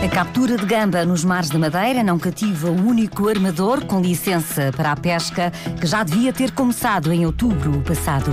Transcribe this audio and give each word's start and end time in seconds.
A 0.00 0.08
captura 0.08 0.56
de 0.56 0.64
gamba 0.64 1.04
nos 1.04 1.24
mares 1.24 1.50
de 1.50 1.58
Madeira 1.58 2.04
não 2.04 2.20
cativa 2.20 2.70
o 2.70 2.86
único 2.86 3.28
armador 3.28 3.84
com 3.84 4.00
licença 4.00 4.70
para 4.76 4.92
a 4.92 4.96
pesca 4.96 5.50
que 5.80 5.88
já 5.88 6.04
devia 6.04 6.32
ter 6.32 6.52
começado 6.52 7.12
em 7.12 7.26
outubro 7.26 7.80
passado. 7.80 8.30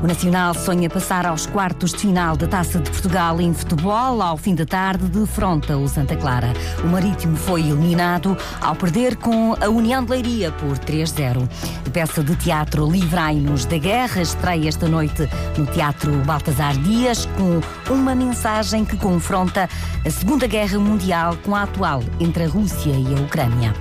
O 0.00 0.06
Nacional 0.06 0.54
sonha 0.54 0.88
passar 0.88 1.26
aos 1.26 1.44
quartos 1.44 1.90
de 1.90 1.98
final 1.98 2.36
da 2.36 2.46
Taça 2.46 2.78
de 2.78 2.88
Portugal 2.88 3.40
em 3.40 3.52
futebol 3.52 4.22
ao 4.22 4.36
fim 4.36 4.54
da 4.54 4.64
tarde 4.64 5.08
de 5.08 5.26
fronta 5.26 5.76
o 5.76 5.88
Santa 5.88 6.14
Clara. 6.14 6.52
O 6.84 6.86
Marítimo 6.86 7.36
foi 7.36 7.62
eliminado 7.62 8.36
ao 8.60 8.76
perder 8.76 9.16
com 9.16 9.56
a 9.60 9.68
União 9.68 10.04
de 10.04 10.12
Leiria 10.12 10.52
por 10.52 10.78
3-0. 10.78 11.48
A 11.84 11.90
peça 11.90 12.22
de 12.22 12.36
teatro 12.36 12.88
Livrai-nos 12.88 13.64
da 13.64 13.76
Guerra 13.76 14.22
estreia 14.22 14.68
esta 14.68 14.86
noite 14.86 15.28
no 15.56 15.66
Teatro 15.66 16.12
Baltasar 16.24 16.76
Dias 16.78 17.26
com 17.36 17.60
uma 17.92 18.14
mensagem 18.14 18.84
que 18.84 18.96
confronta 18.96 19.68
a 20.06 20.10
Segunda 20.10 20.46
Guerra 20.46 20.78
Mundial 20.78 21.07
com 21.42 21.56
a 21.56 21.62
atual 21.62 22.02
entre 22.20 22.44
a 22.44 22.48
Rússia 22.48 22.92
e 22.92 23.14
a 23.14 23.20
Ucrânia. 23.22 23.72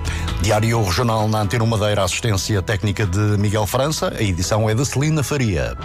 Diário 0.41 0.81
Regional 0.81 1.27
na 1.27 1.41
Antena 1.41 1.65
Madeira, 1.65 2.03
assistência 2.03 2.61
técnica 2.61 3.05
de 3.05 3.19
Miguel 3.37 3.67
França. 3.67 4.13
A 4.17 4.23
edição 4.23 4.69
é 4.69 4.73
de 4.73 4.85
Celina 4.85 5.21
Faria. 5.21 5.75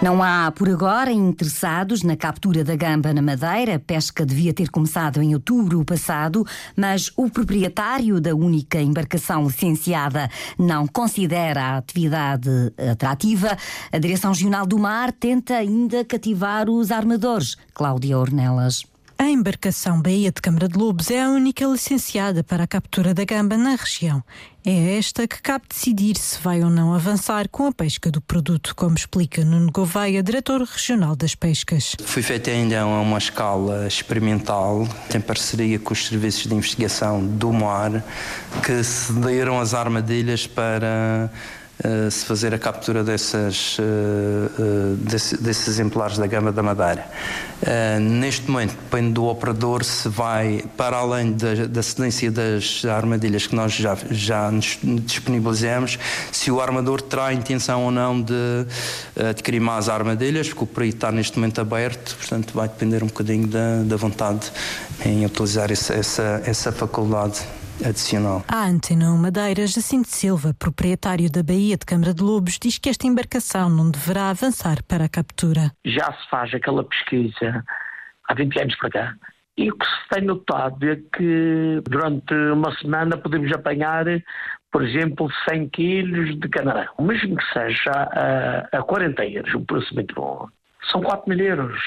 Não 0.00 0.22
há, 0.22 0.52
por 0.52 0.68
agora, 0.68 1.10
interessados 1.10 2.04
na 2.04 2.16
captura 2.16 2.62
da 2.62 2.76
gamba 2.76 3.12
na 3.12 3.20
Madeira. 3.20 3.74
A 3.74 3.78
pesca 3.80 4.24
devia 4.24 4.54
ter 4.54 4.70
começado 4.70 5.20
em 5.20 5.34
outubro 5.34 5.84
passado, 5.84 6.46
mas 6.76 7.10
o 7.16 7.28
proprietário 7.28 8.20
da 8.20 8.32
única 8.32 8.80
embarcação 8.80 9.44
licenciada 9.44 10.30
não 10.56 10.86
considera 10.86 11.62
a 11.62 11.76
atividade 11.78 12.48
atrativa. 12.92 13.58
A 13.90 13.98
Direção 13.98 14.30
Regional 14.30 14.66
do 14.66 14.78
Mar 14.78 15.10
tenta 15.10 15.56
ainda 15.56 16.04
cativar 16.04 16.70
os 16.70 16.92
armadores. 16.92 17.56
Cláudia 17.74 18.16
Ornelas. 18.16 18.84
A 19.20 19.24
embarcação 19.24 20.00
Baía 20.00 20.30
de 20.30 20.40
Câmara 20.40 20.68
de 20.68 20.78
Lobos 20.78 21.10
é 21.10 21.20
a 21.20 21.28
única 21.28 21.64
licenciada 21.64 22.44
para 22.44 22.62
a 22.62 22.66
captura 22.68 23.12
da 23.12 23.24
gamba 23.24 23.56
na 23.56 23.74
região. 23.74 24.22
É 24.64 24.96
esta 24.96 25.26
que 25.26 25.42
cabe 25.42 25.64
decidir 25.68 26.16
se 26.16 26.40
vai 26.40 26.62
ou 26.62 26.70
não 26.70 26.94
avançar 26.94 27.48
com 27.48 27.66
a 27.66 27.72
pesca 27.72 28.12
do 28.12 28.20
produto, 28.20 28.76
como 28.76 28.94
explica 28.94 29.44
Nuno 29.44 29.72
Gouveia, 29.72 30.22
diretor 30.22 30.62
regional 30.62 31.16
das 31.16 31.34
pescas. 31.34 31.96
Foi 32.04 32.22
feita 32.22 32.52
ainda 32.52 32.80
a 32.80 32.86
uma 32.86 33.18
escala 33.18 33.88
experimental, 33.88 34.86
em 35.12 35.20
parceria 35.20 35.80
com 35.80 35.92
os 35.92 36.06
serviços 36.06 36.46
de 36.46 36.54
investigação 36.54 37.20
do 37.26 37.52
mar, 37.52 38.04
que 38.64 38.84
cederam 38.84 39.58
as 39.58 39.74
armadilhas 39.74 40.46
para 40.46 41.28
Uh, 41.78 42.10
se 42.10 42.24
fazer 42.24 42.52
a 42.52 42.58
captura 42.58 43.04
dessas, 43.04 43.76
uh, 43.78 44.96
desse, 44.96 45.40
desses 45.40 45.68
exemplares 45.68 46.18
da 46.18 46.26
gama 46.26 46.50
da 46.50 46.60
Madeira. 46.60 47.06
neste 48.00 48.50
momento, 48.50 48.76
depende 48.76 49.12
do 49.12 49.26
operador 49.26 49.84
se 49.84 50.08
vai, 50.08 50.64
para 50.76 50.96
além 50.96 51.32
da, 51.32 51.66
da 51.68 51.82
cedência 51.82 52.32
das 52.32 52.84
armadilhas 52.84 53.46
que 53.46 53.54
nós 53.54 53.72
já, 53.72 53.96
já 54.10 54.50
disponibilizamos, 55.04 56.00
se 56.32 56.50
o 56.50 56.60
armador 56.60 57.00
terá 57.00 57.32
intenção 57.32 57.84
ou 57.84 57.92
não 57.92 58.20
de 58.20 58.66
adquirir 59.30 59.60
mais 59.60 59.88
armadilhas, 59.88 60.48
porque 60.48 60.64
o 60.64 60.66
perito 60.66 60.96
está 60.96 61.12
neste 61.12 61.38
momento 61.38 61.60
aberto, 61.60 62.16
portanto 62.16 62.52
vai 62.54 62.66
depender 62.66 63.04
um 63.04 63.06
bocadinho 63.06 63.46
da, 63.46 63.82
da 63.84 63.96
vontade 63.96 64.50
em 65.04 65.24
utilizar 65.24 65.70
essa, 65.70 65.94
essa, 65.94 66.42
essa 66.44 66.72
faculdade 66.72 67.40
adicional. 67.84 68.44
A 68.48 68.66
Antena 68.66 69.10
Madeira, 69.10 69.66
Jacinto 69.66 70.08
Silva, 70.08 70.54
proprietário 70.58 71.30
da 71.30 71.42
Baía 71.42 71.76
de 71.76 71.86
Câmara 71.86 72.14
de 72.14 72.22
Lobos, 72.22 72.58
diz 72.58 72.78
que 72.78 72.88
esta 72.88 73.06
embarcação 73.06 73.68
não 73.68 73.90
deverá 73.90 74.30
avançar 74.30 74.82
para 74.84 75.04
a 75.04 75.08
captura. 75.08 75.72
Já 75.84 76.12
se 76.12 76.28
faz 76.30 76.54
aquela 76.54 76.84
pesquisa 76.84 77.64
há 78.28 78.34
20 78.34 78.60
anos 78.60 78.76
para 78.76 78.90
cá. 78.90 79.14
E 79.56 79.70
o 79.70 79.76
que 79.76 79.84
se 79.84 80.08
tem 80.10 80.22
notado 80.24 80.88
é 80.88 80.96
que 81.16 81.82
durante 81.84 82.32
uma 82.32 82.72
semana 82.76 83.16
podemos 83.16 83.50
apanhar, 83.52 84.04
por 84.70 84.86
exemplo, 84.86 85.28
100 85.48 85.68
quilos 85.70 86.38
de 86.38 86.48
camarão. 86.48 86.92
Mesmo 87.00 87.36
que 87.36 87.52
seja 87.52 87.90
a, 87.92 88.78
a 88.78 88.82
40 88.82 89.26
euros, 89.26 89.54
um 89.54 89.64
preço 89.64 89.92
muito 89.94 90.14
bom. 90.14 90.46
São 90.92 91.02
4 91.02 91.28
mil 91.28 91.44
euros. 91.44 91.82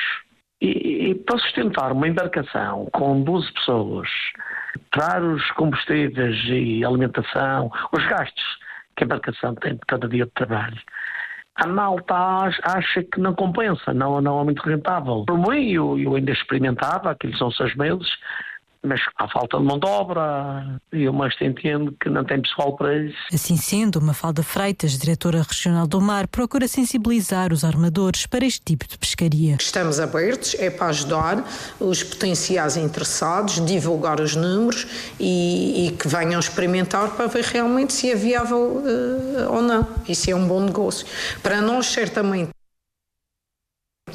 E, 0.61 1.09
e 1.09 1.15
para 1.15 1.39
sustentar 1.39 1.91
uma 1.91 2.07
embarcação 2.07 2.87
com 2.93 3.21
12 3.23 3.51
pessoas, 3.53 4.07
Trar 4.91 5.23
os 5.23 5.49
combustíveis 5.51 6.37
e 6.47 6.83
alimentação, 6.83 7.71
os 7.91 8.05
gastos 8.07 8.43
que 8.95 9.03
a 9.03 9.05
embarcação 9.05 9.55
tem 9.55 9.73
de 9.73 9.81
cada 9.87 10.07
dia 10.07 10.25
de 10.25 10.31
trabalho. 10.31 10.77
A 11.55 11.67
malta 11.67 12.15
acha 12.63 13.03
que 13.03 13.19
não 13.19 13.33
compensa, 13.33 13.93
não, 13.93 14.21
não 14.21 14.39
é 14.39 14.43
muito 14.45 14.61
rentável. 14.61 15.25
Por 15.25 15.37
mim, 15.37 15.71
eu, 15.71 15.99
eu 15.99 16.15
ainda 16.15 16.31
experimentava, 16.31 17.11
aqueles 17.11 17.37
são 17.37 17.51
seis 17.51 17.75
meses, 17.75 18.09
mas 18.83 18.99
há 19.17 19.27
falta 19.27 19.57
de 19.57 19.63
mão 19.63 19.77
de 19.77 19.87
obra 19.87 20.79
e 20.91 21.07
o 21.07 21.13
mais 21.13 21.35
entende 21.39 21.91
que 22.01 22.09
não 22.09 22.23
tem 22.25 22.41
pessoal 22.41 22.75
para 22.75 22.97
isso. 22.97 23.17
Assim 23.31 23.55
sendo, 23.55 24.01
Mafalda 24.01 24.41
Freitas, 24.41 24.97
diretora 24.97 25.43
regional 25.43 25.85
do 25.85 26.01
mar, 26.01 26.27
procura 26.27 26.67
sensibilizar 26.67 27.53
os 27.53 27.63
armadores 27.63 28.25
para 28.25 28.43
este 28.43 28.61
tipo 28.61 28.87
de 28.87 28.97
pescaria. 28.97 29.57
Estamos 29.59 29.99
abertos, 29.99 30.55
é 30.55 30.69
para 30.69 30.87
ajudar 30.87 31.47
os 31.79 32.01
potenciais 32.01 32.75
interessados, 32.75 33.63
divulgar 33.65 34.19
os 34.19 34.35
números 34.35 34.87
e, 35.19 35.87
e 35.87 35.91
que 35.91 36.07
venham 36.07 36.39
experimentar 36.39 37.11
para 37.15 37.27
ver 37.27 37.43
realmente 37.43 37.93
se 37.93 38.09
é 38.09 38.15
viável 38.15 38.57
uh, 38.57 39.53
ou 39.53 39.61
não 39.61 39.87
e 40.07 40.15
se 40.15 40.31
é 40.31 40.35
um 40.35 40.47
bom 40.47 40.59
negócio. 40.59 41.05
Para 41.43 41.61
nós, 41.61 41.85
certamente, 41.85 42.49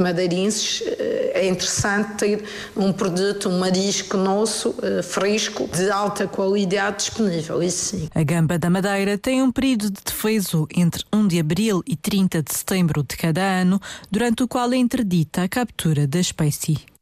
madeirenses, 0.01 0.83
eh, 0.87 1.26
é 1.37 1.47
interessante 1.47 2.17
ter 2.17 2.45
um 2.77 2.93
produto, 2.93 3.49
um 3.49 3.59
marisco 3.59 4.17
nosso, 4.17 4.75
eh, 4.83 5.03
fresco, 5.03 5.69
de 5.69 5.91
alta 5.91 6.27
qualidade 6.27 6.99
disponível, 6.99 7.63
isso 7.63 7.97
sim. 7.97 8.09
A 8.15 8.23
gamba 8.23 8.59
da 8.59 8.71
Madeira 8.71 9.19
tem 9.19 9.43
um 9.43 9.53
período 9.53 9.91
de 9.91 10.01
defeso 10.05 10.67
entre 10.75 11.05
1 11.13 11.29
de 11.29 11.39
abril 11.39 11.83
e 11.87 11.97
30 11.97 12.43
de 12.43 12.55
setembro 12.55 13.03
de 13.03 13.17
cada 13.17 13.43
ano, 13.43 13.81
durante 14.11 14.43
o 14.43 14.49
qual 14.49 14.73
é 14.73 14.77
interdita 14.77 15.43
a 15.43 15.49
captura 15.49 16.07
da 16.07 16.21
espécie. 16.21 16.96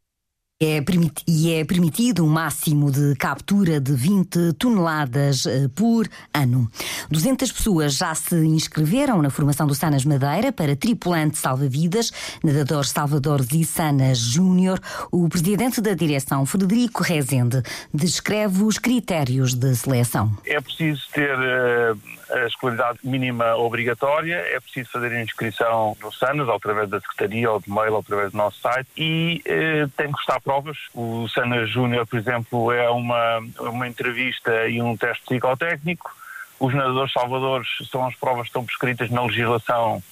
É 0.65 0.83
e 1.29 1.53
é 1.53 1.63
permitido 1.63 2.25
um 2.25 2.29
máximo 2.29 2.91
de 2.91 3.15
captura 3.17 3.79
de 3.79 3.93
20 3.93 4.55
toneladas 4.55 5.45
eh, 5.45 5.69
por 5.75 6.09
ano. 6.33 6.71
200 7.11 7.53
pessoas 7.53 7.97
já 7.99 8.15
se 8.15 8.35
inscreveram 8.35 9.21
na 9.21 9.29
formação 9.29 9.67
do 9.67 9.75
Sanas 9.75 10.07
Madeira 10.07 10.51
para 10.53 10.75
tripulante 10.75 11.37
salva-vidas, 11.37 12.11
nadador 12.43 12.87
Salvador 12.87 13.43
Sanas 13.67 14.17
Júnior. 14.19 14.81
O 15.13 15.29
presidente 15.29 15.83
da 15.83 15.93
direção, 15.93 16.47
Frederico 16.47 17.03
Rezende, 17.03 17.63
descreve 17.93 18.63
os 18.63 18.79
critérios 18.79 19.53
de 19.53 19.77
seleção. 19.77 20.33
É 20.47 20.59
preciso 20.63 21.03
ter 21.13 21.37
uh, 21.37 21.99
a 22.33 22.47
escolaridade 22.47 23.01
mínima 23.05 23.55
obrigatória, 23.57 24.37
é 24.37 24.59
preciso 24.61 24.91
fazer 24.91 25.13
a 25.13 25.23
inscrição 25.23 25.95
no 26.03 26.11
SANAS, 26.11 26.49
através 26.49 26.89
da 26.89 27.01
Secretaria, 27.01 27.51
ou 27.51 27.61
de 27.61 27.71
mail, 27.71 27.93
ou 27.93 27.99
através 27.99 28.33
do 28.33 28.39
nosso 28.39 28.59
site, 28.61 28.89
e 28.97 29.43
uh, 29.47 29.89
tem 29.97 30.11
que 30.11 30.19
estar 30.21 30.41
provas. 30.55 30.79
O 30.95 31.29
Sana 31.29 31.67
Júnior, 31.67 32.07
por 32.07 32.19
exemplo, 32.19 32.73
é 32.73 32.89
uma, 32.91 33.39
uma 33.59 33.89
entrevista 33.89 34.69
e 34.69 34.81
um 34.81 34.97
teste 34.97 35.25
psicotécnico. 35.27 36.15
Os 36.61 36.73
nadadores 36.73 37.13
salvadores 37.13 37.69
são 37.91 38.07
as 38.07 38.15
provas 38.15 38.43
que 38.43 38.49
estão 38.49 38.65
prescritas 38.65 39.11
na 39.11 39.23
legislação 39.25 40.03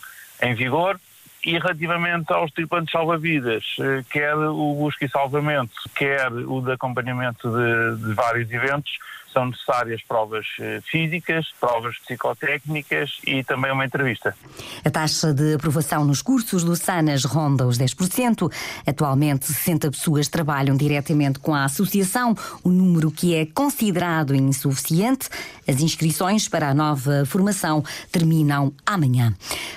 em 0.40 0.54
vigor. 0.54 1.00
E 1.44 1.58
relativamente 1.58 2.32
aos 2.32 2.52
tripulantes 2.52 2.92
salva-vidas, 2.92 3.64
eh, 3.80 4.04
quer 4.08 4.36
o 4.36 4.74
busca 4.74 5.04
e 5.04 5.08
salvamento, 5.08 5.74
quer 5.94 6.30
o 6.32 6.60
de 6.60 6.72
acompanhamento 6.72 7.50
de, 7.50 8.06
de 8.06 8.14
vários 8.14 8.50
eventos, 8.50 8.92
são 9.32 9.46
necessárias 9.46 10.02
provas 10.02 10.46
eh, 10.60 10.80
físicas, 10.84 11.46
provas 11.58 11.98
psicotécnicas 11.98 13.18
e 13.26 13.42
também 13.42 13.72
uma 13.72 13.84
entrevista. 13.84 14.36
A 14.84 14.90
taxa 14.90 15.32
de 15.32 15.54
aprovação 15.54 16.04
nos 16.04 16.20
cursos 16.20 16.62
do 16.62 16.76
SANAS 16.76 17.24
ronda 17.24 17.66
os 17.66 17.78
10%. 17.78 18.52
Atualmente, 18.86 19.46
60 19.46 19.90
pessoas 19.90 20.28
trabalham 20.28 20.76
diretamente 20.76 21.38
com 21.38 21.54
a 21.54 21.64
associação, 21.64 22.36
um 22.64 22.70
número 22.70 23.10
que 23.10 23.34
é 23.34 23.46
considerado 23.46 24.34
insuficiente. 24.34 25.28
As 25.66 25.80
inscrições 25.80 26.48
para 26.48 26.68
a 26.68 26.74
nova 26.74 27.24
formação 27.24 27.82
terminam 28.10 28.72
amanhã. 28.84 29.34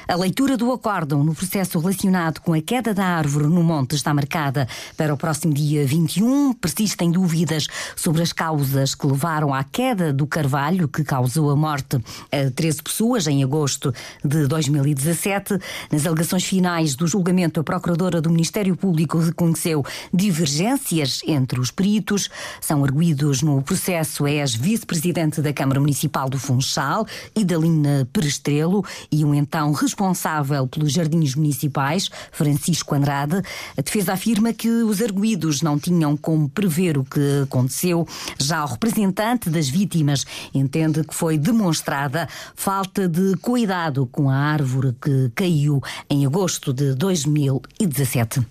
A 0.08 0.16
leitura 0.16 0.58
do 0.58 0.72
acórdão 0.72 1.24
no 1.24 1.34
processo 1.34 1.55
relacionado 1.64 2.42
com 2.42 2.54
a 2.54 2.62
queda 2.62 2.94
da 2.94 3.06
árvore 3.06 3.48
no 3.48 3.64
monte 3.64 3.96
está 3.96 4.14
marcada 4.14 4.68
para 4.98 5.14
o 5.14 5.18
próximo 5.18 5.54
dia 5.54 5.86
21. 5.86 6.54
Persistem 6.54 7.10
dúvidas 7.10 7.68
sobre 7.96 8.22
as 8.22 8.34
causas 8.34 8.94
que 8.94 9.08
levaram 9.08 9.54
à 9.54 9.64
queda 9.64 10.12
do 10.12 10.28
carvalho 10.28 10.90
que 10.90 11.04
causou 11.04 11.50
a 11.50 11.56
morte 11.56 11.98
a 12.32 12.52
13 12.52 12.84
pessoas 12.84 13.28
em 13.28 13.42
agosto 13.42 13.94
de 14.24 14.48
2017. 14.48 15.58
Nas 15.90 16.06
alegações 16.06 16.44
finais 16.44 16.94
do 16.94 17.08
julgamento, 17.08 17.62
a 17.62 17.64
Procuradora 17.64 18.20
do 18.20 18.30
Ministério 18.30 18.76
Público 18.76 19.18
reconheceu 19.20 19.84
divergências 20.14 21.22
entre 21.26 21.60
os 21.60 21.72
peritos. 21.72 22.30
São 22.60 22.84
arguídos 22.84 23.42
no 23.42 23.62
processo 23.62 24.28
é 24.28 24.34
ex-vice-presidente 24.36 25.42
da 25.42 25.54
Câmara 25.54 25.80
Municipal 25.80 26.30
do 26.30 26.38
Funchal, 26.38 27.08
Idalina 27.34 28.08
Perestrelo, 28.12 28.84
e 29.10 29.24
um 29.24 29.34
então 29.34 29.72
responsável 29.72 30.68
pelos 30.68 30.92
jardins 30.92 31.34
municipais, 31.36 31.45
Francisco 32.32 32.96
Andrade. 32.96 33.42
A 33.78 33.82
defesa 33.82 34.14
afirma 34.14 34.54
que 34.54 34.70
os 34.70 35.02
arguídos 35.02 35.62
não 35.62 35.78
tinham 35.78 36.18
como 36.18 36.50
prever 36.50 36.98
o 36.98 37.04
que 37.04 37.42
aconteceu. 37.44 38.08
Já 38.40 38.64
o 38.64 38.68
representante 38.68 39.50
das 39.50 39.70
vítimas 39.70 40.26
entende 40.54 41.04
que 41.04 41.14
foi 41.14 41.38
demonstrada 41.38 42.28
falta 42.56 43.08
de 43.08 43.36
cuidado 43.38 44.08
com 44.08 44.30
a 44.30 44.36
árvore 44.36 44.96
que 45.02 45.32
caiu 45.36 45.82
em 46.10 46.26
agosto 46.26 46.74
de 46.74 46.94
2017. 46.96 48.42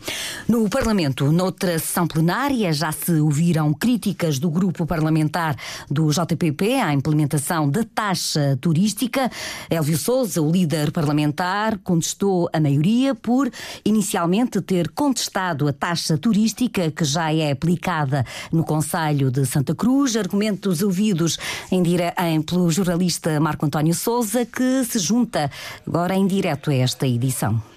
No 0.48 0.68
Parlamento, 0.68 1.32
noutra 1.32 1.78
sessão 1.78 2.06
plenária, 2.06 2.72
já 2.72 2.92
se 2.92 3.12
ouviram 3.12 3.72
críticas 3.72 4.38
do 4.38 4.50
grupo 4.50 4.86
parlamentar 4.86 5.56
do 5.90 6.10
JPP 6.10 6.74
à 6.74 6.92
implementação 6.92 7.68
da 7.68 7.84
taxa 7.84 8.58
turística. 8.60 9.30
Elvio 9.70 9.98
Souza, 9.98 10.40
o 10.40 10.50
líder 10.50 10.92
parlamentar, 10.92 11.78
contestou 11.78 12.48
a 12.52 12.60
maioria 12.60 12.83
por 13.14 13.50
inicialmente 13.84 14.60
ter 14.60 14.90
contestado 14.90 15.66
a 15.68 15.72
taxa 15.72 16.18
turística 16.18 16.90
que 16.90 17.04
já 17.04 17.32
é 17.32 17.50
aplicada 17.50 18.24
no 18.52 18.64
Conselho 18.64 19.30
de 19.30 19.46
Santa 19.46 19.74
Cruz. 19.74 20.16
Argumentos 20.16 20.82
ouvidos 20.82 21.38
em, 21.70 21.82
em, 21.82 22.42
pelo 22.42 22.70
jornalista 22.70 23.40
Marco 23.40 23.66
António 23.66 23.94
Souza, 23.94 24.44
que 24.44 24.84
se 24.84 24.98
junta 24.98 25.50
agora 25.86 26.14
em 26.14 26.26
direto 26.26 26.70
a 26.70 26.74
esta 26.74 27.06
edição 27.06 27.73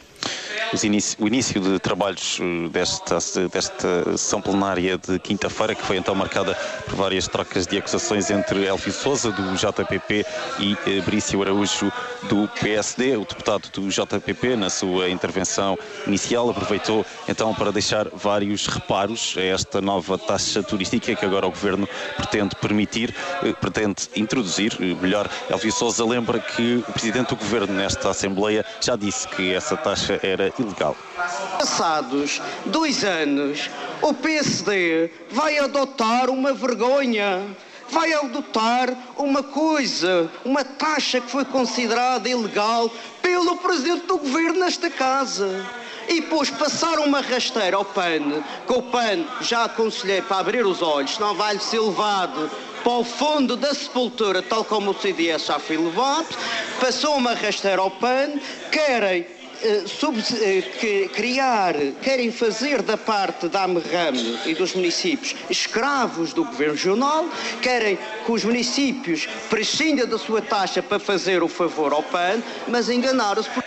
início, 0.83 1.23
o 1.23 1.27
início 1.27 1.61
de 1.61 1.79
trabalhos 1.79 2.39
eh, 2.41 2.69
desta, 2.69 3.15
desta 3.51 4.17
sessão 4.17 4.41
plenária 4.41 4.97
de 4.97 5.19
quinta-feira, 5.19 5.73
que 5.73 5.83
foi 5.83 5.97
então 5.97 6.13
marcada 6.13 6.55
por 6.85 6.95
várias 6.95 7.27
trocas 7.27 7.65
de 7.65 7.77
acusações 7.77 8.29
entre 8.29 8.65
Elfio 8.65 8.91
Souza, 8.91 9.31
do 9.31 9.55
JPP, 9.55 10.25
e 10.59 10.77
eh, 10.85 11.01
Brício 11.01 11.41
Araújo, 11.41 11.91
do 12.23 12.47
PSD. 12.59 13.15
O 13.15 13.25
deputado 13.25 13.69
do 13.71 13.89
JPP, 13.89 14.55
na 14.55 14.69
sua 14.69 15.09
intervenção 15.09 15.77
inicial, 16.05 16.49
aproveitou 16.49 17.05
então 17.27 17.53
para 17.53 17.71
deixar 17.71 18.07
vários 18.09 18.67
reparos 18.67 19.35
a 19.37 19.41
esta 19.41 19.81
nova 19.81 20.17
taxa 20.17 20.61
turística 20.61 21.15
que 21.15 21.25
agora 21.25 21.47
o 21.47 21.51
Governo 21.51 21.87
pretende 22.15 22.55
permitir, 22.55 23.13
eh, 23.43 23.53
pretende 23.53 24.09
introduzir. 24.15 24.77
Melhor, 24.79 25.29
Elfio 25.49 25.71
Souza 25.71 26.05
lembra 26.05 26.39
que 26.39 26.83
o 26.87 26.91
Presidente 26.91 27.29
do 27.29 27.35
Governo 27.35 27.73
nesta 27.73 28.09
Assembleia 28.09 28.65
já 28.81 28.95
disse 28.95 29.27
que 29.27 29.53
essa 29.53 29.77
taxa 29.77 30.19
era 30.23 30.51
ilegal. 30.61 30.95
Passados 31.57 32.41
dois 32.65 33.03
anos, 33.03 33.69
o 34.01 34.13
PSD 34.13 35.09
vai 35.31 35.57
adotar 35.59 36.29
uma 36.29 36.53
vergonha 36.53 37.43
vai 37.89 38.13
adotar 38.13 38.93
uma 39.17 39.41
coisa, 39.41 40.29
uma 40.43 40.63
taxa 40.63 41.21
que 41.21 41.31
foi 41.31 41.45
considerada 41.45 42.27
ilegal 42.27 42.91
pelo 43.21 43.57
Presidente 43.57 44.05
do 44.05 44.17
Governo 44.17 44.59
nesta 44.59 44.89
casa. 44.89 45.65
E 46.07 46.21
depois 46.21 46.49
passar 46.49 46.99
uma 46.99 47.19
rasteira 47.19 47.75
ao 47.75 47.83
PAN, 47.83 48.41
que 48.65 48.73
o 48.73 48.81
PAN 48.81 49.25
já 49.41 49.65
aconselhei 49.65 50.21
para 50.21 50.37
abrir 50.37 50.65
os 50.65 50.81
olhos, 50.81 51.19
não 51.19 51.35
vai 51.35 51.59
ser 51.59 51.81
levado 51.81 52.49
para 52.81 52.93
o 52.93 53.03
fundo 53.03 53.57
da 53.57 53.73
sepultura, 53.73 54.41
tal 54.41 54.63
como 54.63 54.91
o 54.91 54.93
CDS 54.93 55.45
já 55.45 55.59
foi 55.59 55.75
levado, 55.75 56.27
passou 56.79 57.17
uma 57.17 57.33
rasteira 57.33 57.81
ao 57.81 57.91
PAN, 57.91 58.39
querem 58.71 59.27
que 60.79 61.09
criar, 61.09 61.75
querem 62.01 62.31
fazer 62.31 62.81
da 62.81 62.97
parte 62.97 63.47
da 63.47 63.63
AMRAM 63.63 64.15
e 64.45 64.53
dos 64.53 64.73
municípios 64.73 65.35
escravos 65.49 66.33
do 66.33 66.43
governo 66.45 66.73
regional, 66.73 67.29
querem 67.61 67.97
que 68.25 68.31
os 68.31 68.43
municípios 68.43 69.27
prescindam 69.49 70.07
da 70.07 70.17
sua 70.17 70.41
taxa 70.41 70.81
para 70.81 70.99
fazer 70.99 71.43
o 71.43 71.47
favor 71.47 71.93
ao 71.93 72.03
PAN, 72.03 72.41
mas 72.67 72.89
enganaram-se. 72.89 73.49
Por... 73.49 73.66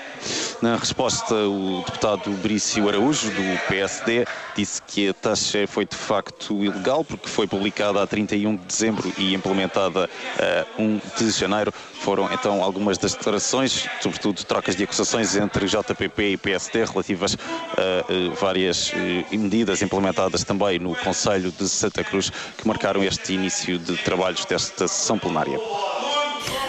Na 0.62 0.76
resposta, 0.76 1.34
o 1.34 1.82
deputado 1.86 2.30
Brício 2.32 2.86
Araújo, 2.86 3.30
do 3.30 3.66
PSD, 3.66 4.26
disse 4.54 4.82
que 4.82 5.08
a 5.08 5.14
taxa 5.14 5.66
foi 5.66 5.86
de 5.86 5.96
facto 5.96 6.62
ilegal 6.62 7.02
porque 7.02 7.30
foi 7.30 7.46
publicada 7.46 8.02
a 8.02 8.06
31 8.06 8.56
de 8.56 8.66
dezembro 8.66 9.10
e 9.16 9.32
implementada 9.32 10.04
a 10.38 10.80
1 10.82 11.00
de 11.16 11.30
janeiro. 11.30 11.72
Foram 11.72 12.30
então 12.30 12.62
algumas 12.62 12.98
das 12.98 13.14
declarações, 13.14 13.88
sobretudo 14.02 14.44
trocas 14.44 14.76
de 14.76 14.84
acusações 14.84 15.34
entre 15.34 15.66
JPP 15.66 16.32
e 16.32 16.36
PSD 16.36 16.84
relativas 16.84 17.38
a 17.78 18.34
várias 18.38 18.92
eh, 18.94 19.24
medidas 19.34 19.80
implementadas 19.80 20.44
também 20.44 20.78
no 20.78 20.94
Conselho 20.94 21.50
de 21.50 21.66
Santa 21.70 22.04
Cruz 22.04 22.28
que 22.28 22.68
marcaram 22.68 23.02
este 23.02 23.32
início 23.32 23.78
de 23.78 23.96
trabalhos 23.96 24.44
desta 24.44 24.86
sessão 24.86 25.18
plenária. 25.18 25.58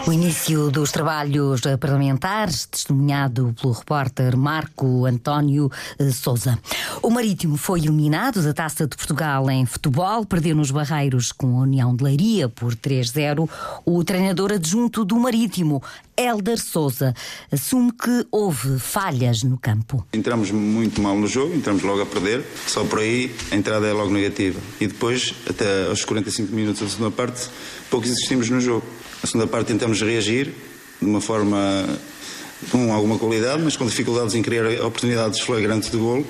O 0.08 0.12
início 0.12 0.72
dos 0.72 0.92
trabalhos 0.92 1.62
parlamentares, 1.80 2.66
testemunhado 2.66 3.54
pelo 3.62 3.72
repórter 3.72 4.36
Marco 4.36 5.06
António 5.06 5.72
eh, 6.00 6.10
Souza. 6.10 6.58
O 7.04 7.10
Marítimo 7.12 7.56
foi 7.56 7.82
eliminado 7.82 8.42
da 8.42 8.52
Taça 8.52 8.88
de 8.88 8.96
Portugal 8.96 9.50
em 9.50 9.66
futebol, 9.66 10.26
perdeu 10.26 10.56
nos 10.56 10.72
Barreiros 10.72 11.32
com 11.32 11.60
a 11.60 11.62
União 11.62 11.96
de 11.96 12.04
Leiria 12.04 12.50
por 12.50 12.76
3-0. 12.76 13.48
O 13.86 14.04
treinador 14.04 14.52
adjunto 14.52 15.06
do 15.06 15.18
Marítimo, 15.18 15.84
Helder 16.18 16.60
Souza, 16.60 17.14
assume 17.52 17.92
que 17.92 18.26
houve 18.32 18.80
falhas 18.80 19.44
no 19.44 19.58
campo. 19.58 20.06
Entramos 20.12 20.50
muito 20.50 21.00
mal 21.02 21.16
no 21.16 21.28
jogo, 21.28 21.54
entramos 21.54 21.84
logo 21.84 22.02
a 22.02 22.06
perder, 22.06 22.44
só 22.66 22.84
por 22.84 23.00
aí 23.00 23.34
a 23.52 23.56
entrada 23.56 23.88
é 23.88 23.94
logo 23.94 24.12
negativa. 24.12 24.60
E 24.80 24.88
depois, 24.88 25.34
até 25.48 25.88
aos 25.88 26.04
45 26.04 26.54
minutos 26.54 26.82
da 26.82 26.90
segunda 26.90 27.12
parte, 27.12 27.50
pouco 27.92 28.08
existimos 28.08 28.50
no 28.50 28.60
jogo. 28.60 28.84
Na 29.22 29.30
segunda 29.30 29.48
parte 29.48 29.68
tentamos 29.68 30.02
reagir 30.02 30.54
de 31.00 31.06
uma 31.06 31.20
forma 31.20 31.86
com 32.72 32.94
alguma 32.94 33.20
qualidade, 33.20 33.62
mas 33.62 33.76
com 33.76 33.86
dificuldades 33.86 34.34
em 34.34 34.42
criar 34.42 34.66
oportunidades 34.86 35.42
flagrantes 35.42 35.92
de 35.92 35.98
golo. 35.98 36.26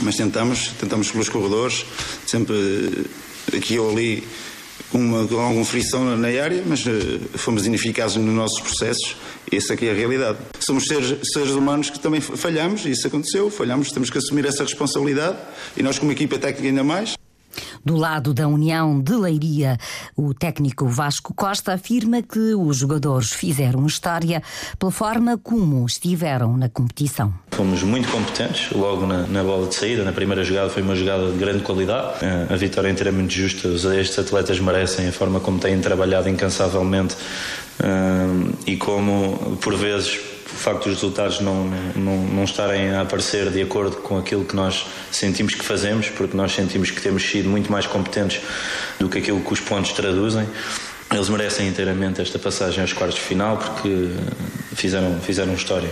Mas 0.00 0.16
tentamos, 0.16 0.68
tentamos 0.80 1.10
pelos 1.10 1.28
corredores, 1.28 1.84
sempre 2.24 3.06
aqui 3.54 3.78
ou 3.78 3.90
ali 3.90 4.26
com, 4.90 4.98
uma, 4.98 5.26
com 5.26 5.38
alguma 5.38 5.64
frição 5.64 6.16
na 6.16 6.28
área, 6.28 6.62
mas 6.64 6.86
uh, 6.86 7.20
fomos 7.34 7.66
ineficazes 7.66 8.16
nos 8.16 8.34
nossos 8.34 8.60
processos. 8.60 9.16
Essa 9.50 9.74
aqui 9.74 9.86
é 9.86 9.90
a 9.90 9.94
realidade. 9.94 10.38
Somos 10.60 10.84
seres, 10.84 11.18
seres 11.32 11.50
humanos 11.50 11.90
que 11.90 12.00
também 12.00 12.20
falhamos, 12.20 12.86
e 12.86 12.90
isso 12.90 13.06
aconteceu, 13.06 13.50
falhamos, 13.50 13.90
temos 13.90 14.08
que 14.08 14.16
assumir 14.16 14.46
essa 14.46 14.62
responsabilidade 14.62 15.36
e 15.76 15.82
nós, 15.82 15.98
como 15.98 16.12
equipa 16.12 16.38
técnica, 16.38 16.68
ainda 16.68 16.84
mais. 16.84 17.14
Do 17.84 17.96
lado 17.96 18.32
da 18.32 18.46
União 18.46 19.00
de 19.00 19.12
Leiria, 19.12 19.76
o 20.16 20.32
técnico 20.32 20.86
Vasco 20.86 21.34
Costa 21.34 21.72
afirma 21.72 22.22
que 22.22 22.54
os 22.54 22.76
jogadores 22.76 23.32
fizeram 23.32 23.84
história 23.86 24.40
pela 24.78 24.92
forma 24.92 25.36
como 25.36 25.84
estiveram 25.84 26.56
na 26.56 26.68
competição. 26.68 27.34
Fomos 27.50 27.82
muito 27.82 28.08
competentes 28.08 28.70
logo 28.70 29.04
na, 29.04 29.26
na, 29.26 29.42
bola 29.42 29.66
de 29.66 29.74
saída. 29.74 30.04
Na 30.04 30.12
primeira 30.12 30.44
jogada 30.44 30.70
foi 30.70 30.82
uma 30.82 30.94
jogada 30.94 31.32
de 31.32 31.38
grande 31.38 31.64
qualidade. 31.64 32.24
Eh, 32.24 32.46
a 32.50 32.56
vitória 32.56 32.88
é 32.88 32.92
inteiramente 32.92 33.36
justa. 33.36 33.68
Estes 33.96 34.18
atletas 34.18 34.60
merecem 34.60 35.08
a 35.08 35.12
forma 35.12 35.40
como 35.40 35.58
têm 35.58 35.80
trabalhado 35.80 36.28
incansavelmente 36.28 37.16
eh, 37.82 38.52
e 38.66 38.76
como, 38.76 39.56
por 39.60 39.74
vezes, 39.76 40.20
o 40.52 40.56
facto 40.56 40.84
dos 40.84 40.94
resultados 40.94 41.40
não, 41.40 41.64
não, 41.96 42.16
não 42.16 42.44
estarem 42.44 42.90
a 42.90 43.00
aparecer 43.00 43.50
de 43.50 43.62
acordo 43.62 43.96
com 43.96 44.18
aquilo 44.18 44.44
que 44.44 44.54
nós 44.54 44.86
sentimos 45.10 45.54
que 45.54 45.64
fazemos, 45.64 46.08
porque 46.10 46.36
nós 46.36 46.52
sentimos 46.52 46.90
que 46.90 47.00
temos 47.00 47.28
sido 47.28 47.48
muito 47.48 47.70
mais 47.70 47.86
competentes 47.86 48.42
do 48.98 49.08
que 49.08 49.18
aquilo 49.18 49.40
que 49.40 49.52
os 49.52 49.60
pontos 49.60 49.92
traduzem. 49.92 50.46
Eles 51.12 51.28
merecem 51.28 51.68
inteiramente 51.68 52.22
esta 52.22 52.38
passagem 52.38 52.80
aos 52.80 52.92
quartos 52.94 53.18
de 53.18 53.24
final 53.24 53.58
porque 53.58 54.08
fizeram, 54.74 55.20
fizeram 55.20 55.52
história. 55.52 55.90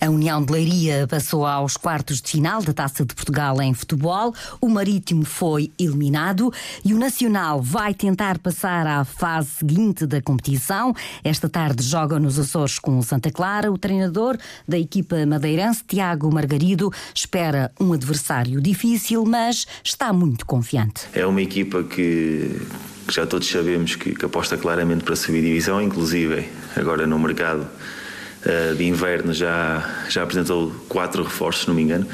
A 0.00 0.10
União 0.10 0.44
de 0.44 0.52
Leiria 0.52 1.06
passou 1.06 1.46
aos 1.46 1.76
quartos 1.76 2.20
de 2.20 2.30
final 2.30 2.60
da 2.62 2.72
Taça 2.72 3.04
de 3.04 3.14
Portugal 3.14 3.62
em 3.62 3.72
futebol. 3.72 4.34
O 4.60 4.68
Marítimo 4.68 5.24
foi 5.24 5.70
eliminado 5.78 6.52
e 6.84 6.92
o 6.92 6.98
Nacional 6.98 7.62
vai 7.62 7.94
tentar 7.94 8.38
passar 8.38 8.86
à 8.86 9.04
fase 9.04 9.50
seguinte 9.50 10.04
da 10.04 10.20
competição. 10.20 10.92
Esta 11.22 11.48
tarde 11.48 11.82
joga 11.84 12.18
nos 12.18 12.38
Açores 12.38 12.78
com 12.78 12.98
o 12.98 13.02
Santa 13.02 13.30
Clara. 13.30 13.70
O 13.70 13.78
treinador 13.78 14.36
da 14.66 14.78
equipa 14.78 15.24
madeirense, 15.24 15.84
Tiago 15.86 16.32
Margarido, 16.32 16.92
espera 17.14 17.70
um 17.80 17.92
adversário 17.92 18.60
difícil, 18.60 19.24
mas 19.24 19.66
está 19.84 20.12
muito 20.12 20.44
confiante. 20.44 21.06
É 21.12 21.24
uma 21.24 21.40
equipa 21.40 21.84
que 21.84 22.60
que 23.06 23.14
já 23.14 23.26
todos 23.26 23.48
sabemos 23.48 23.94
que, 23.94 24.14
que 24.14 24.24
aposta 24.24 24.56
claramente 24.56 25.04
para 25.04 25.16
subir 25.16 25.42
divisão, 25.42 25.80
inclusive 25.80 26.48
agora 26.74 27.06
no 27.06 27.18
mercado 27.18 27.60
uh, 27.62 28.74
de 28.74 28.84
inverno 28.84 29.32
já, 29.32 29.88
já 30.08 30.22
apresentou 30.22 30.70
quatro 30.88 31.22
reforços, 31.22 31.62
se 31.62 31.68
não 31.68 31.74
me 31.74 31.82
engano. 31.82 32.06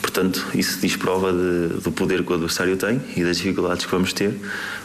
Portanto, 0.00 0.46
isso 0.54 0.78
diz 0.80 0.96
prova 0.96 1.32
de, 1.32 1.80
do 1.82 1.90
poder 1.90 2.22
que 2.22 2.30
o 2.30 2.34
adversário 2.34 2.76
tem 2.76 3.00
e 3.16 3.24
das 3.24 3.38
dificuldades 3.38 3.86
que 3.86 3.90
vamos 3.90 4.12
ter. 4.12 4.38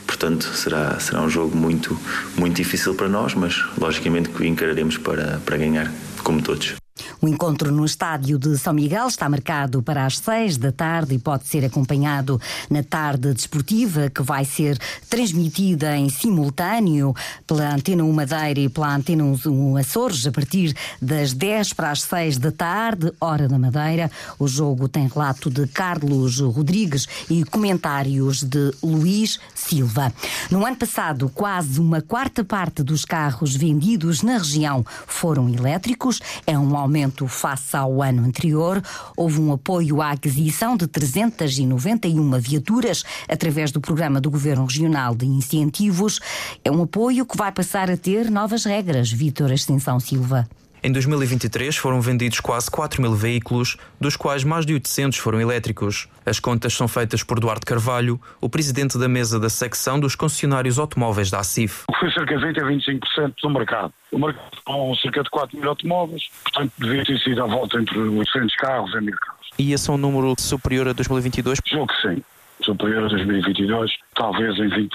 Portanto, 0.08 0.46
será, 0.46 1.00
será 1.00 1.22
um 1.22 1.30
jogo 1.30 1.56
muito, 1.56 2.00
muito 2.38 2.56
difícil 2.56 2.96
para 2.96 3.10
nós, 3.10 3.36
mas 3.36 3.64
logicamente 3.78 4.30
que 4.30 4.48
encararemos 4.48 4.98
para, 4.98 5.40
para 5.46 5.58
ganhar, 5.58 5.92
como 6.24 6.42
todos. 6.42 6.79
O 7.22 7.28
encontro 7.28 7.72
no 7.72 7.84
estádio 7.84 8.38
de 8.38 8.58
São 8.58 8.74
Miguel 8.74 9.08
está 9.08 9.28
marcado 9.28 9.82
para 9.82 10.06
as 10.06 10.18
seis 10.20 10.58
da 10.58 10.72
tarde 10.72 11.16
e 11.16 11.20
pode 11.20 11.48
ser 11.48 11.66
acompanhado 11.66 12.40
na 12.70 12.84
tarde 12.84 13.34
desportiva, 13.34 14.10
que 14.10 14.22
vai 14.22 14.46
ser 14.46 14.78
transmitida 15.10 15.98
em 15.98 16.10
simultâneo 16.10 17.16
pela 17.48 17.74
Antena 17.74 18.04
1 18.04 18.14
Madeira 18.14 18.60
e 18.60 18.70
pela 18.70 18.96
Antena 18.96 19.24
1 19.24 19.78
Açores, 19.78 20.28
a 20.28 20.32
partir 20.32 20.76
das 21.02 21.34
10 21.34 21.74
para 21.74 21.92
as 21.92 22.02
6 22.04 22.38
da 22.38 22.52
tarde, 22.52 23.12
hora 23.20 23.48
da 23.48 23.58
Madeira. 23.58 24.12
O 24.38 24.48
jogo 24.48 24.88
tem 24.88 25.08
relato 25.08 25.50
de 25.50 25.66
Carlos 25.68 26.40
Rodrigues 26.40 27.08
e 27.30 27.44
comentários 27.44 28.44
de 28.44 28.72
Luís 28.84 29.40
Silva. 29.56 30.14
No 30.52 30.66
ano 30.66 30.76
passado, 30.76 31.30
quase 31.34 31.80
uma 31.80 32.02
quarta 32.02 32.44
parte 32.44 32.84
dos 32.84 33.04
carros 33.06 33.56
vendidos 33.56 34.22
na 34.22 34.38
região 34.38 34.86
foram 35.08 35.50
elétricos. 35.50 36.20
É 36.46 36.58
um 36.58 36.78
aumento 36.78 36.89
face 37.28 37.76
ao 37.76 38.02
ano 38.02 38.24
anterior. 38.24 38.82
Houve 39.16 39.40
um 39.40 39.54
apoio 39.54 40.02
à 40.02 40.12
aquisição 40.12 40.76
de 40.76 40.88
391 40.88 42.40
viaturas 42.40 43.04
através 43.28 43.72
do 43.72 43.80
programa 43.80 44.20
do 44.20 44.30
Governo 44.30 44.66
Regional 44.66 45.16
de 45.16 45.26
Incentivos. 45.26 46.20
É 46.64 46.72
um 46.72 46.84
apoio 46.84 47.26
que 47.26 47.38
vai 47.38 47.52
passar 47.52 47.90
a 47.90 47.98
ter 47.98 48.30
novas 48.30 48.66
regras. 48.66 49.12
Vítor 49.12 49.52
Ascensão 49.52 50.00
Silva. 50.00 50.48
Em 50.82 50.94
2023 50.94 51.76
foram 51.76 52.00
vendidos 52.00 52.40
quase 52.40 52.72
4 52.72 53.02
mil 53.02 53.14
veículos, 53.14 53.76
dos 54.00 54.16
quais 54.16 54.46
mais 54.46 54.66
de 54.66 54.74
800 54.74 55.18
foram 55.18 55.42
elétricos. 55.42 56.08
As 56.26 56.40
contas 56.40 56.74
são 56.74 56.88
feitas 56.88 57.22
por 57.22 57.38
Duarte 57.38 57.66
Carvalho, 57.66 58.20
o 58.40 58.48
presidente 58.48 58.98
da 58.98 59.10
mesa 59.10 59.38
da 59.38 59.50
secção 59.50 60.00
dos 60.00 60.16
concessionários 60.16 60.80
automóveis 60.80 61.30
da 61.30 61.40
ACIF. 61.40 61.84
Foi 62.00 62.10
cerca 62.12 62.38
de 62.38 62.46
20 62.46 62.60
a 62.62 62.64
25% 62.64 63.34
do 63.44 63.50
mercado. 63.50 63.94
O 64.10 64.18
mercado 64.18 64.58
com 64.64 64.96
cerca 64.96 65.22
de 65.22 65.30
4 65.30 65.60
mil 65.60 65.68
automóveis, 65.68 66.30
portanto 66.44 66.72
devia 66.78 67.04
ter 67.04 67.20
sido 67.20 67.44
à 67.44 67.46
volta 67.46 67.78
entre 67.78 68.00
800 68.00 68.56
carros 68.56 68.94
e 68.96 69.02
1000 69.02 69.16
carros. 69.18 69.50
E 69.60 69.74
esse 69.74 69.90
é 69.90 69.94
um 69.94 69.98
número 69.98 70.34
superior 70.40 70.88
a 70.88 70.94
2022? 70.94 71.60
Julgo 71.68 71.88
que 71.88 72.02
sim 72.08 72.24
superior 72.64 73.06
a 73.06 73.08
2022, 73.08 73.92
talvez 74.14 74.58
em 74.58 74.70
20%. 74.70 74.90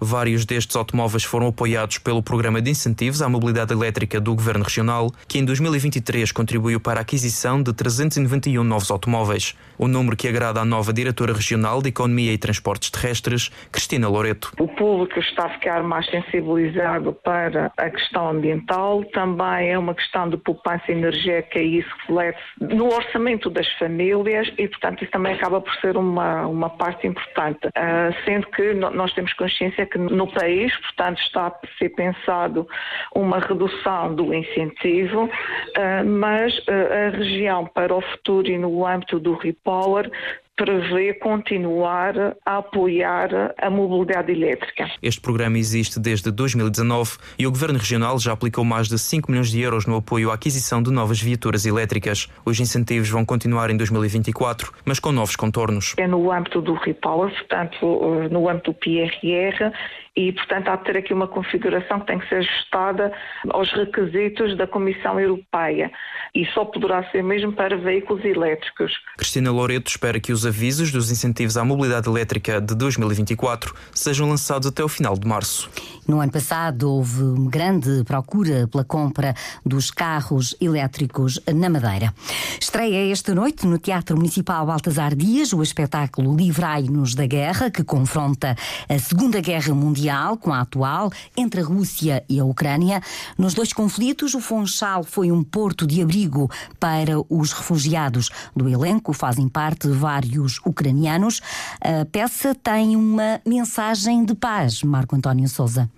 Vários 0.00 0.44
destes 0.44 0.76
automóveis 0.76 1.24
foram 1.24 1.48
apoiados 1.48 1.98
pelo 1.98 2.22
Programa 2.22 2.60
de 2.62 2.70
Incentivos 2.70 3.22
à 3.22 3.28
Mobilidade 3.28 3.72
Elétrica 3.72 4.20
do 4.20 4.34
Governo 4.34 4.64
Regional, 4.64 5.10
que 5.26 5.38
em 5.38 5.44
2023 5.44 6.30
contribuiu 6.32 6.80
para 6.80 7.00
a 7.00 7.02
aquisição 7.02 7.62
de 7.62 7.72
391 7.72 8.62
novos 8.62 8.90
automóveis, 8.90 9.56
o 9.76 9.88
número 9.88 10.16
que 10.16 10.28
agrada 10.28 10.60
à 10.60 10.64
nova 10.64 10.92
Diretora 10.92 11.32
Regional 11.32 11.82
de 11.82 11.88
Economia 11.88 12.32
e 12.32 12.38
Transportes 12.38 12.90
Terrestres, 12.90 13.50
Cristina 13.72 14.08
Loreto. 14.08 14.52
O 14.58 14.68
público 14.68 15.18
está 15.18 15.46
a 15.46 15.50
ficar 15.50 15.82
mais 15.82 16.06
sensibilizado 16.06 17.12
para 17.24 17.72
a 17.76 17.90
questão 17.90 18.30
ambiental, 18.30 19.04
também 19.12 19.70
é 19.70 19.78
uma 19.78 19.94
questão 19.94 20.28
de 20.28 20.36
poupança 20.36 20.90
energética 20.90 21.58
e 21.58 21.80
isso 21.80 21.88
reflete 22.00 22.38
no 22.60 22.86
orçamento 22.86 23.50
das 23.50 23.66
famílias 23.78 24.48
e, 24.56 24.68
portanto, 24.68 25.02
isso 25.02 25.10
também 25.10 25.34
acaba 25.34 25.60
por 25.60 25.74
ser 25.76 25.96
uma, 25.96 26.46
uma 26.46 26.70
parte 26.70 27.07
importante, 27.08 27.66
uh, 27.66 28.24
sendo 28.24 28.46
que 28.48 28.74
nós 28.74 29.12
temos 29.14 29.32
consciência 29.34 29.86
que 29.86 29.98
no 29.98 30.26
país, 30.32 30.74
portanto, 30.80 31.20
está 31.20 31.48
a 31.48 31.52
ser 31.78 31.90
pensado 31.90 32.66
uma 33.14 33.38
redução 33.38 34.14
do 34.14 34.32
incentivo, 34.32 35.24
uh, 35.24 36.04
mas 36.06 36.56
uh, 36.60 37.06
a 37.06 37.16
região 37.16 37.66
para 37.66 37.94
o 37.94 38.00
futuro 38.00 38.48
e 38.48 38.58
no 38.58 38.86
âmbito 38.86 39.18
do 39.18 39.34
Repower 39.34 40.10
prevê 40.58 41.14
continuar 41.14 42.36
a 42.44 42.58
apoiar 42.58 43.54
a 43.56 43.70
mobilidade 43.70 44.32
elétrica. 44.32 44.90
Este 45.00 45.20
programa 45.20 45.56
existe 45.56 46.00
desde 46.00 46.32
2019 46.32 47.16
e 47.38 47.46
o 47.46 47.50
Governo 47.50 47.78
Regional 47.78 48.18
já 48.18 48.32
aplicou 48.32 48.64
mais 48.64 48.88
de 48.88 48.98
5 48.98 49.30
milhões 49.30 49.50
de 49.50 49.60
euros 49.60 49.86
no 49.86 49.96
apoio 49.96 50.32
à 50.32 50.34
aquisição 50.34 50.82
de 50.82 50.90
novas 50.90 51.22
viaturas 51.22 51.64
elétricas. 51.64 52.28
Os 52.44 52.58
incentivos 52.58 53.08
vão 53.08 53.24
continuar 53.24 53.70
em 53.70 53.76
2024, 53.76 54.72
mas 54.84 54.98
com 54.98 55.12
novos 55.12 55.36
contornos. 55.36 55.94
É 55.96 56.08
no 56.08 56.32
âmbito 56.32 56.60
do 56.60 56.74
Repower, 56.74 57.30
portanto, 57.30 58.28
no 58.28 58.48
âmbito 58.48 58.72
do 58.72 58.74
PRR, 58.74 59.72
e, 60.18 60.32
portanto, 60.32 60.66
há 60.66 60.74
de 60.74 60.82
ter 60.82 60.96
aqui 60.96 61.14
uma 61.14 61.28
configuração 61.28 62.00
que 62.00 62.06
tem 62.06 62.18
que 62.18 62.28
ser 62.28 62.38
ajustada 62.38 63.12
aos 63.50 63.70
requisitos 63.70 64.56
da 64.56 64.66
Comissão 64.66 65.20
Europeia 65.20 65.92
e 66.34 66.44
só 66.46 66.64
poderá 66.64 67.08
ser 67.10 67.22
mesmo 67.22 67.52
para 67.52 67.76
veículos 67.76 68.24
elétricos. 68.24 68.92
Cristina 69.16 69.52
Loreto 69.52 69.88
espera 69.88 70.18
que 70.18 70.32
os 70.32 70.44
avisos 70.48 70.90
dos 70.90 71.10
incentivos 71.10 71.56
à 71.56 71.64
mobilidade 71.64 72.08
elétrica 72.08 72.60
de 72.60 72.74
2024 72.74 73.74
sejam 73.94 74.28
lançados 74.28 74.66
até 74.66 74.82
o 74.82 74.88
final 74.88 75.16
de 75.16 75.26
março. 75.26 75.70
No 76.06 76.20
ano 76.20 76.32
passado 76.32 76.90
houve 76.90 77.22
grande 77.50 78.02
procura 78.04 78.66
pela 78.66 78.82
compra 78.82 79.34
dos 79.64 79.90
carros 79.90 80.56
elétricos 80.58 81.38
na 81.54 81.68
Madeira. 81.68 82.14
Estreia 82.58 83.12
esta 83.12 83.34
noite 83.34 83.66
no 83.66 83.78
Teatro 83.78 84.16
Municipal 84.16 84.64
Baltasar 84.64 85.14
Dias 85.14 85.52
o 85.52 85.62
espetáculo 85.62 86.34
Livrai-nos 86.34 87.14
da 87.14 87.26
Guerra, 87.26 87.70
que 87.70 87.84
confronta 87.84 88.56
a 88.88 88.98
Segunda 88.98 89.40
Guerra 89.42 89.74
Mundial 89.74 90.38
com 90.38 90.50
a 90.50 90.62
atual 90.62 91.12
entre 91.36 91.60
a 91.60 91.64
Rússia 91.64 92.24
e 92.26 92.40
a 92.40 92.44
Ucrânia. 92.44 93.02
Nos 93.36 93.52
dois 93.52 93.74
conflitos, 93.74 94.34
o 94.34 94.40
Funchal 94.40 95.04
foi 95.04 95.30
um 95.30 95.44
porto 95.44 95.86
de 95.86 96.00
abrigo 96.00 96.50
para 96.80 97.14
os 97.28 97.52
refugiados. 97.52 98.30
Do 98.56 98.66
elenco 98.66 99.12
fazem 99.12 99.46
parte 99.46 99.88
vários 99.88 100.37
ucranianos. 100.64 101.40
A 101.80 102.04
peça 102.04 102.54
tem 102.54 102.96
uma 102.96 103.40
mensagem 103.46 104.24
de 104.24 104.34
paz, 104.34 104.82
Marco 104.82 105.16
António 105.16 105.48
Souza. 105.48 105.88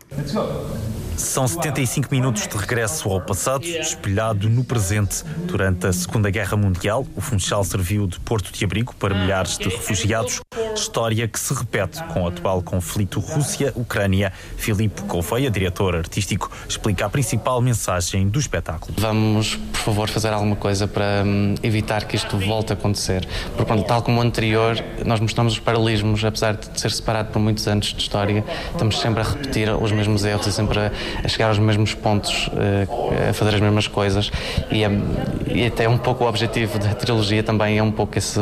São 1.17 1.47
75 1.47 2.09
minutos 2.11 2.49
de 2.49 2.57
regresso 2.57 3.09
ao 3.11 3.21
passado, 3.21 3.65
espelhado 3.67 4.49
no 4.49 4.65
presente. 4.65 5.23
Durante 5.45 5.87
a 5.87 5.93
Segunda 5.93 6.31
Guerra 6.31 6.57
Mundial, 6.57 7.07
o 7.15 7.21
Funchal 7.21 7.63
serviu 7.63 8.07
de 8.07 8.19
porto 8.21 8.51
de 8.51 8.65
abrigo 8.65 8.95
para 8.95 9.15
milhares 9.15 9.59
de 9.59 9.69
refugiados, 9.69 10.41
história 10.81 11.29
que 11.29 11.39
se 11.39 11.53
repete 11.53 12.03
com 12.05 12.23
o 12.23 12.29
atual 12.29 12.63
conflito 12.63 13.21
Rússia-Ucrânia. 13.21 14.33
Filipe 14.57 15.03
Gouveia, 15.03 15.51
diretor 15.51 15.95
artístico, 15.95 16.51
explica 16.69 17.07
a 17.07 17.11
principal 17.11 17.61
mensagem 17.61 18.29
do 18.29 18.39
espetáculo. 18.39 18.95
Vamos, 18.99 19.57
por 19.57 19.81
favor, 19.81 20.09
fazer 20.09 20.29
alguma 20.29 20.57
coisa 20.57 20.89
para 20.89 21.23
hum, 21.25 21.55
evitar 21.63 22.05
que 22.05 22.17
isto 22.17 22.37
volte 22.39 22.73
a 22.73 22.75
acontecer. 22.75 23.27
Porque, 23.57 23.83
tal 23.83 24.03
como 24.03 24.19
o 24.19 24.23
anterior, 24.23 24.83
nós 25.05 25.21
mostramos 25.21 25.55
os 25.55 25.59
paralelismos, 25.59 26.25
apesar 26.25 26.57
de 26.57 26.81
ser 26.81 26.91
separado 26.91 27.31
por 27.31 27.39
muitos 27.39 27.67
anos 27.69 27.87
de 27.87 28.01
história, 28.01 28.45
estamos 28.71 28.99
sempre 28.99 29.21
a 29.21 29.25
repetir 29.25 29.71
os 29.71 29.93
mesmos 29.93 30.25
erros 30.25 30.47
e 30.47 30.53
sempre 30.53 30.79
a, 30.79 31.29
chegar 31.29 31.49
aos 31.49 31.59
mesmos 31.59 31.95
pontos, 31.95 32.49
uh, 32.49 33.31
a 33.31 33.33
fazer 33.35 33.55
as 33.55 33.61
mesmas 33.61 33.87
coisas. 33.87 34.31
E, 34.71 34.87
um, 34.87 35.03
e 35.47 35.67
até 35.67 35.89
um 35.89 35.99
pouco 35.99 36.25
o 36.25 36.29
objetivo 36.29 36.79
da 36.79 36.95
trilogia 36.95 37.43
também 37.43 37.79
é 37.79 37.83
um 37.83 37.93
pouco 37.93 38.17
esse 38.17 38.41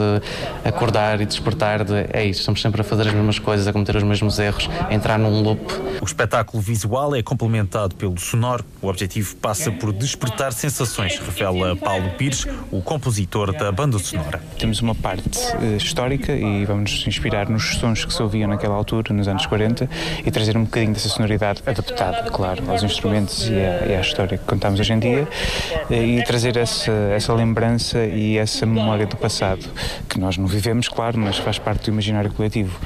acordar 0.65 1.21
e 1.21 1.27
despertar 1.27 1.85
de 1.85 2.07
é 2.13 2.28
estamos 2.31 2.61
sempre 2.61 2.81
a 2.81 2.85
fazer 2.85 3.09
as 3.09 3.15
mesmas 3.15 3.39
coisas, 3.39 3.67
a 3.67 3.73
cometer 3.73 3.97
os 3.97 4.03
mesmos 4.03 4.39
erros, 4.39 4.69
a 4.89 4.95
entrar 4.95 5.19
num 5.19 5.43
loop. 5.43 5.61
Espetáculo 6.09 6.63
visual 6.63 7.15
é 7.15 7.23
complementado 7.23 7.95
pelo 7.95 8.19
sonoro. 8.19 8.65
O 8.81 8.89
objetivo 8.89 9.37
passa 9.37 9.71
por 9.71 9.93
despertar 9.93 10.55
sensações, 10.55 11.19
revela 11.19 11.77
Paulo 11.77 12.09
Pires, 12.17 12.47
o 12.73 12.81
compositor 12.81 13.53
da 13.53 13.71
banda 13.71 13.99
sonora. 13.99 14.43
Temos 14.59 14.81
uma 14.81 14.95
parte 14.95 15.39
uh, 15.39 15.77
histórica 15.77 16.33
e 16.33 16.65
vamos 16.65 17.07
inspirar 17.07 17.51
nos 17.51 17.75
sons 17.77 18.07
que 18.07 18.13
se 18.13 18.23
ouviam 18.23 18.49
naquela 18.49 18.75
altura, 18.75 19.13
nos 19.13 19.29
anos 19.29 19.45
40, 19.45 19.89
e 20.25 20.31
trazer 20.31 20.57
um 20.57 20.65
bocadinho 20.65 20.95
dessa 20.95 21.11
sonoridade 21.11 21.63
adaptada, 21.67 22.31
claro, 22.31 22.69
aos 22.71 22.83
instrumentos 22.83 23.47
e 23.47 23.53
à, 23.53 23.87
e 23.87 23.97
à 23.97 24.01
história 24.01 24.39
que 24.39 24.45
contamos 24.45 24.81
hoje 24.81 24.95
em 24.95 24.99
dia 24.99 25.29
e 25.91 26.23
trazer 26.25 26.57
essa, 26.57 26.91
essa 26.91 27.35
lembrança 27.35 28.03
e 28.07 28.39
essa 28.39 28.65
memória 28.65 29.07
do 29.07 29.17
passado, 29.17 29.67
que 30.09 30.19
nós 30.19 30.39
não 30.39 30.47
vivemos, 30.47 30.89
claro, 30.89 31.19
mas 31.19 31.37
faz 31.37 31.59
parte 31.59 31.85
do 31.85 31.91
imaginário 31.91 32.33
coletivo. 32.33 32.81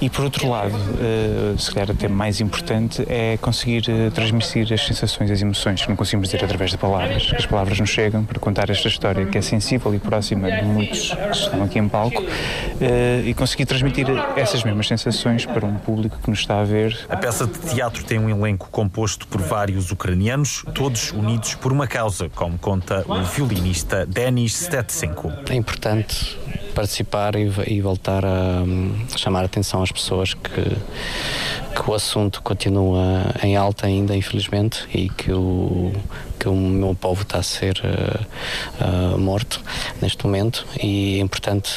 E 0.00 0.10
por 0.10 0.24
outro 0.24 0.48
lado, 0.48 0.74
uh, 0.74 1.56
se 1.56 1.72
calhar 1.72 1.92
até 1.92 2.08
mais 2.08 2.40
importante, 2.40 2.63
é 3.08 3.36
conseguir 3.36 3.84
uh, 3.88 4.10
transmitir 4.10 4.72
as 4.72 4.84
sensações 4.84 5.30
e 5.30 5.32
as 5.32 5.42
emoções 5.42 5.82
que 5.82 5.88
não 5.88 5.96
conseguimos 5.96 6.28
dizer 6.28 6.44
através 6.44 6.70
de 6.70 6.78
palavras, 6.78 7.26
que 7.26 7.36
as 7.36 7.46
palavras 7.46 7.78
nos 7.78 7.90
chegam 7.90 8.24
para 8.24 8.38
contar 8.38 8.70
esta 8.70 8.88
história 8.88 9.26
que 9.26 9.38
é 9.38 9.42
sensível 9.42 9.94
e 9.94 9.98
próxima 9.98 10.50
de 10.50 10.62
muitos 10.62 11.10
que 11.10 11.36
estão 11.36 11.62
aqui 11.62 11.78
em 11.78 11.88
palco 11.88 12.22
uh, 12.22 13.26
e 13.26 13.34
conseguir 13.34 13.66
transmitir 13.66 14.06
essas 14.36 14.62
mesmas 14.64 14.88
sensações 14.88 15.44
para 15.46 15.64
um 15.66 15.76
público 15.76 16.18
que 16.22 16.30
nos 16.30 16.40
está 16.40 16.60
a 16.60 16.64
ver. 16.64 16.98
A 17.08 17.16
peça 17.16 17.46
de 17.46 17.58
teatro 17.58 18.04
tem 18.04 18.18
um 18.18 18.30
elenco 18.30 18.68
composto 18.70 19.26
por 19.26 19.40
vários 19.40 19.90
ucranianos, 19.90 20.64
todos 20.74 21.12
unidos 21.12 21.54
por 21.54 21.72
uma 21.72 21.86
causa, 21.86 22.28
como 22.34 22.58
conta 22.58 23.04
o 23.06 23.22
violinista 23.24 24.06
Denis 24.06 24.54
Stetsenko. 24.54 25.32
É 25.48 25.54
importante 25.54 26.38
participar 26.74 27.36
e, 27.36 27.50
e 27.66 27.80
voltar 27.80 28.24
a 28.24 28.62
um, 28.62 28.92
chamar 29.16 29.42
a 29.42 29.46
atenção 29.46 29.82
às 29.82 29.92
pessoas 29.92 30.34
que 30.34 30.76
que 31.74 31.90
o 31.90 31.94
assunto 31.94 32.40
continua 32.40 33.34
em 33.42 33.56
alta 33.56 33.86
ainda, 33.86 34.14
infelizmente, 34.14 34.86
e 34.94 35.08
que 35.08 35.32
o, 35.32 35.92
que 36.38 36.48
o 36.48 36.54
meu 36.54 36.94
povo 36.94 37.22
está 37.22 37.38
a 37.38 37.42
ser 37.42 37.82
uh, 37.82 39.14
uh, 39.14 39.18
morto 39.18 39.60
neste 40.00 40.24
momento. 40.24 40.64
E 40.80 41.18
é 41.18 41.20
importante 41.20 41.72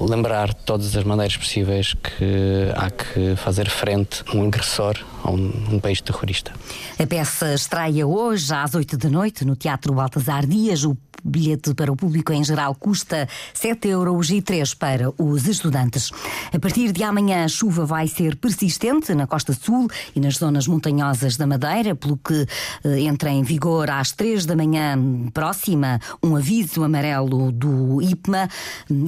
lembrar 0.00 0.48
de 0.48 0.56
todas 0.64 0.96
as 0.96 1.04
maneiras 1.04 1.36
possíveis 1.36 1.94
que 1.94 2.72
há 2.74 2.90
que 2.90 3.36
fazer 3.36 3.68
frente 3.68 4.24
a 4.26 4.36
um 4.36 4.46
agressor 4.46 4.96
a 5.24 5.30
um, 5.30 5.50
um, 5.72 5.80
país 5.80 6.00
terrorista. 6.00 6.52
A 6.98 7.06
peça 7.06 7.54
estreia 7.54 8.06
hoje 8.06 8.54
às 8.54 8.74
8 8.74 8.96
da 8.98 9.08
noite 9.08 9.44
no 9.44 9.56
Teatro 9.56 9.94
Baltasar 9.94 10.46
Dias. 10.46 10.84
O 10.84 10.96
bilhete 11.24 11.72
para 11.74 11.90
o 11.90 11.96
público 11.96 12.32
em 12.32 12.44
geral 12.44 12.74
custa 12.74 13.26
7 13.54 13.88
euros 13.88 14.30
e 14.30 14.42
3 14.42 14.74
para 14.74 15.10
os 15.18 15.46
estudantes. 15.48 16.10
A 16.52 16.58
partir 16.58 16.92
de 16.92 17.02
amanhã 17.02 17.44
a 17.44 17.48
chuva 17.48 17.86
vai 17.86 18.06
ser 18.06 18.36
persistente 18.36 19.14
na 19.14 19.26
costa 19.26 19.54
sul 19.54 19.88
e 20.14 20.20
nas 20.20 20.36
zonas 20.36 20.66
montanhosas 20.66 21.36
da 21.36 21.46
Madeira, 21.46 21.94
pelo 21.94 22.18
que 22.18 22.46
eh, 22.84 23.00
entra 23.00 23.30
em 23.30 23.42
vigor 23.42 23.90
às 23.90 24.12
3 24.12 24.44
da 24.44 24.54
manhã 24.54 24.98
próxima 25.32 25.98
um 26.22 26.36
aviso 26.36 26.84
amarelo 26.84 27.50
do 27.50 28.02
IPMA. 28.02 28.48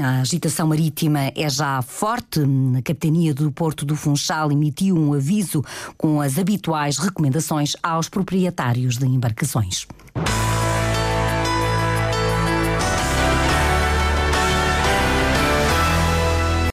A 0.02 0.20
agitação 0.20 0.68
marítima 0.68 1.32
é 1.36 1.50
já 1.50 1.82
forte. 1.82 2.40
A 2.78 2.82
Capitania 2.82 3.34
do 3.34 3.52
Porto 3.52 3.84
do 3.84 3.94
Funchal 3.94 4.50
emitiu 4.50 4.96
um 4.96 5.12
aviso 5.12 5.62
com 6.06 6.20
as 6.20 6.38
habituais 6.38 6.98
recomendações 6.98 7.72
aos 7.82 8.08
proprietários 8.08 8.96
de 8.96 9.06
embarcações. 9.06 9.88